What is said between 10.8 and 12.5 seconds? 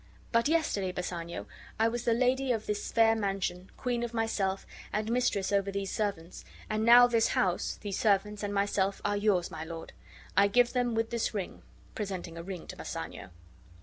with this ring," presenting a